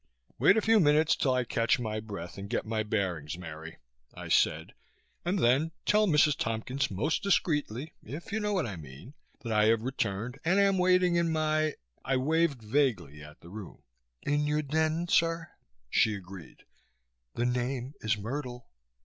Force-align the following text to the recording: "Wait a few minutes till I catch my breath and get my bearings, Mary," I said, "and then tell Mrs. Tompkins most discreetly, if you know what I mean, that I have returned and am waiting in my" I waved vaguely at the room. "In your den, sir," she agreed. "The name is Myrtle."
"Wait 0.39 0.57
a 0.57 0.61
few 0.61 0.79
minutes 0.79 1.15
till 1.15 1.31
I 1.31 1.43
catch 1.43 1.77
my 1.77 1.99
breath 1.99 2.35
and 2.39 2.49
get 2.49 2.65
my 2.65 2.81
bearings, 2.81 3.37
Mary," 3.37 3.77
I 4.15 4.29
said, 4.29 4.73
"and 5.23 5.37
then 5.37 5.73
tell 5.85 6.07
Mrs. 6.07 6.35
Tompkins 6.37 6.89
most 6.89 7.21
discreetly, 7.21 7.93
if 8.01 8.31
you 8.31 8.39
know 8.39 8.51
what 8.53 8.65
I 8.65 8.77
mean, 8.77 9.13
that 9.43 9.53
I 9.53 9.65
have 9.65 9.83
returned 9.83 10.39
and 10.43 10.59
am 10.59 10.79
waiting 10.79 11.17
in 11.17 11.31
my" 11.31 11.75
I 12.03 12.17
waved 12.17 12.63
vaguely 12.63 13.21
at 13.21 13.41
the 13.41 13.49
room. 13.49 13.83
"In 14.23 14.47
your 14.47 14.63
den, 14.63 15.07
sir," 15.07 15.51
she 15.87 16.15
agreed. 16.15 16.63
"The 17.35 17.45
name 17.45 17.93
is 18.01 18.17
Myrtle." 18.17 18.69